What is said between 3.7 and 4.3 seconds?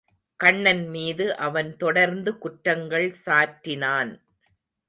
னான்.